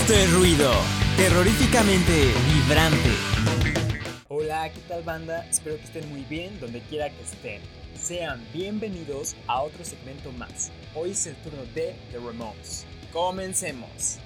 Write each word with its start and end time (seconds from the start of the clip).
Esto 0.00 0.14
es 0.14 0.32
ruido, 0.32 0.70
terroríficamente 1.16 2.32
vibrante. 2.54 3.10
Hola, 4.28 4.72
¿qué 4.72 4.80
tal 4.82 5.02
banda? 5.02 5.44
Espero 5.48 5.76
que 5.76 5.82
estén 5.82 6.08
muy 6.08 6.22
bien 6.22 6.58
donde 6.60 6.80
quiera 6.82 7.10
que 7.10 7.20
estén. 7.20 7.60
Sean 8.00 8.46
bienvenidos 8.54 9.34
a 9.48 9.60
otro 9.60 9.84
segmento 9.84 10.30
más. 10.32 10.70
Hoy 10.94 11.10
es 11.10 11.26
el 11.26 11.34
turno 11.42 11.64
de 11.74 11.96
The 12.12 12.18
Ramones. 12.18 12.86
Comencemos. 13.12 14.18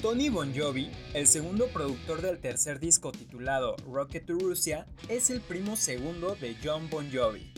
Tony 0.00 0.28
Bon 0.28 0.54
Jovi, 0.56 0.92
el 1.12 1.26
segundo 1.26 1.66
productor 1.66 2.22
del 2.22 2.38
tercer 2.38 2.78
disco 2.78 3.10
titulado 3.10 3.74
Rocket 3.92 4.24
to 4.24 4.34
Russia, 4.34 4.86
es 5.08 5.30
el 5.30 5.40
primo 5.40 5.76
segundo 5.76 6.36
de 6.36 6.56
John 6.62 6.88
Bon 6.88 7.10
Jovi. 7.12 7.52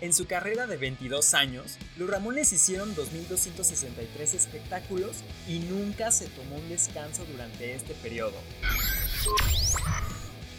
En 0.00 0.12
su 0.12 0.26
carrera 0.26 0.66
de 0.66 0.76
22 0.76 1.34
años, 1.34 1.78
los 1.96 2.10
Ramones 2.10 2.52
hicieron 2.52 2.94
2.263 2.94 4.34
espectáculos 4.34 5.18
y 5.48 5.60
nunca 5.60 6.10
se 6.10 6.26
tomó 6.26 6.56
un 6.56 6.68
descanso 6.68 7.24
durante 7.30 7.74
este 7.74 7.94
periodo. 7.94 8.36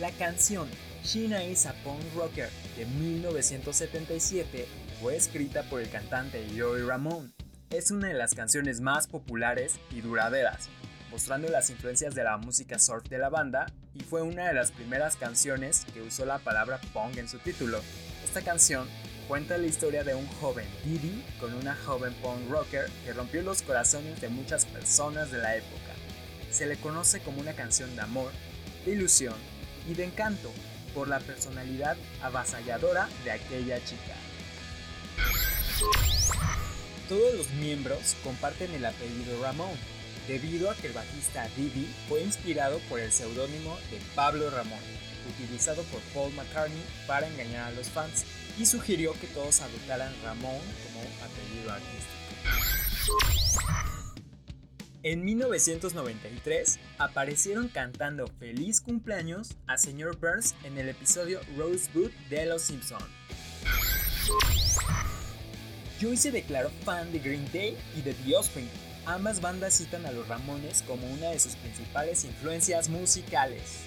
La 0.00 0.10
canción 0.12 0.68
Sheena 1.04 1.44
is 1.44 1.66
a 1.66 1.72
Punk 1.84 2.02
Rocker 2.14 2.50
de 2.76 2.84
1977 2.86 4.66
fue 5.00 5.16
escrita 5.16 5.62
por 5.64 5.80
el 5.80 5.88
cantante 5.88 6.44
Joey 6.56 6.82
Ramone. 6.82 7.30
Es 7.70 7.90
una 7.90 8.08
de 8.08 8.14
las 8.14 8.34
canciones 8.34 8.80
más 8.80 9.06
populares 9.06 9.78
y 9.90 10.00
duraderas, 10.00 10.68
mostrando 11.10 11.48
las 11.48 11.70
influencias 11.70 12.14
de 12.14 12.24
la 12.24 12.36
música 12.36 12.78
surf 12.78 13.08
de 13.08 13.18
la 13.18 13.28
banda 13.28 13.66
y 13.94 14.00
fue 14.00 14.22
una 14.22 14.48
de 14.48 14.54
las 14.54 14.72
primeras 14.72 15.16
canciones 15.16 15.86
que 15.94 16.02
usó 16.02 16.26
la 16.26 16.38
palabra 16.40 16.80
punk 16.92 17.16
en 17.16 17.28
su 17.28 17.38
título. 17.38 17.80
Esta 18.24 18.42
canción 18.42 18.86
cuenta 19.30 19.56
la 19.58 19.68
historia 19.68 20.02
de 20.02 20.12
un 20.12 20.26
joven 20.26 20.66
Didi 20.84 21.24
con 21.38 21.54
una 21.54 21.76
joven 21.86 22.12
punk 22.14 22.50
rocker 22.50 22.90
que 23.04 23.12
rompió 23.12 23.42
los 23.42 23.62
corazones 23.62 24.20
de 24.20 24.28
muchas 24.28 24.66
personas 24.66 25.30
de 25.30 25.38
la 25.38 25.54
época. 25.54 25.92
Se 26.50 26.66
le 26.66 26.76
conoce 26.76 27.20
como 27.20 27.40
una 27.40 27.52
canción 27.52 27.94
de 27.94 28.02
amor, 28.02 28.32
de 28.84 28.90
ilusión 28.90 29.36
y 29.88 29.94
de 29.94 30.06
encanto 30.06 30.50
por 30.96 31.06
la 31.06 31.20
personalidad 31.20 31.96
avasalladora 32.20 33.08
de 33.22 33.30
aquella 33.30 33.78
chica. 33.84 34.16
Todos 37.08 37.32
los 37.36 37.50
miembros 37.50 38.16
comparten 38.24 38.74
el 38.74 38.84
apellido 38.84 39.40
Ramón, 39.40 39.78
debido 40.30 40.70
a 40.70 40.76
que 40.76 40.86
el 40.86 40.92
bajista 40.92 41.48
Didi 41.56 41.92
fue 42.08 42.22
inspirado 42.22 42.78
por 42.88 43.00
el 43.00 43.10
seudónimo 43.10 43.76
de 43.90 43.98
Pablo 44.14 44.48
Ramón, 44.48 44.78
utilizado 45.28 45.82
por 45.84 46.00
Paul 46.14 46.32
McCartney 46.34 46.84
para 47.08 47.26
engañar 47.26 47.64
a 47.66 47.70
los 47.72 47.88
fans 47.88 48.24
y 48.56 48.64
sugirió 48.64 49.12
que 49.14 49.26
todos 49.26 49.60
adoptaran 49.60 50.14
Ramón 50.22 50.60
como 50.84 51.00
apellido 51.24 51.72
artístico. 51.72 52.14
En 55.02 55.24
1993 55.24 56.78
aparecieron 56.98 57.66
cantando 57.66 58.28
Feliz 58.38 58.80
cumpleaños 58.80 59.56
a 59.66 59.78
Señor 59.78 60.16
Burns 60.18 60.54
en 60.62 60.78
el 60.78 60.90
episodio 60.90 61.40
Rosebud 61.56 62.10
de 62.28 62.46
Los 62.46 62.62
Simpson. 62.62 63.02
Joey 66.00 66.16
se 66.16 66.30
declaró 66.30 66.70
fan 66.84 67.10
de 67.10 67.18
Green 67.18 67.50
Day 67.52 67.76
y 67.96 68.02
de 68.02 68.14
The 68.14 68.36
Offspring. 68.36 68.89
Ambas 69.10 69.40
bandas 69.40 69.74
citan 69.74 70.06
a 70.06 70.12
los 70.12 70.28
Ramones 70.28 70.84
como 70.86 71.04
una 71.10 71.30
de 71.30 71.40
sus 71.40 71.56
principales 71.56 72.24
influencias 72.24 72.88
musicales. 72.88 73.80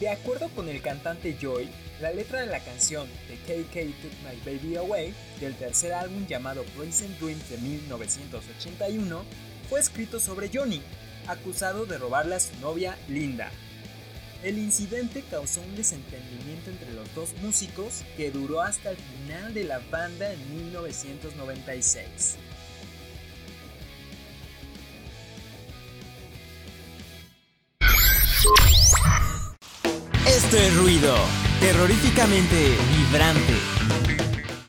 De 0.00 0.08
acuerdo 0.08 0.48
con 0.48 0.70
el 0.70 0.80
cantante 0.80 1.36
Joy, 1.38 1.68
la 2.00 2.12
letra 2.12 2.40
de 2.40 2.46
la 2.46 2.60
canción 2.60 3.06
The 3.26 3.34
KK 3.34 3.94
Took 4.00 4.12
My 4.24 4.40
Baby 4.42 4.76
Away 4.76 5.14
del 5.38 5.54
tercer 5.56 5.92
álbum 5.92 6.26
llamado 6.26 6.64
Present 6.78 7.20
Dreams 7.20 7.50
de 7.50 7.58
1981 7.58 9.22
fue 9.68 9.80
escrito 9.80 10.18
sobre 10.18 10.48
Johnny, 10.50 10.80
acusado 11.26 11.84
de 11.84 11.98
robarle 11.98 12.36
a 12.36 12.40
su 12.40 12.56
novia 12.56 12.96
Linda. 13.06 13.50
El 14.42 14.56
incidente 14.56 15.22
causó 15.30 15.60
un 15.60 15.76
desentendimiento 15.76 16.70
entre 16.70 16.90
los 16.94 17.14
dos 17.14 17.34
músicos 17.42 18.02
que 18.16 18.30
duró 18.30 18.62
hasta 18.62 18.92
el 18.92 18.96
final 18.96 19.52
de 19.52 19.64
la 19.64 19.78
banda 19.90 20.32
en 20.32 20.56
1996. 20.56 22.38
Esto 30.28 30.58
es 30.58 30.76
ruido, 30.76 31.16
terroríficamente 31.58 32.76
vibrante. 32.86 33.77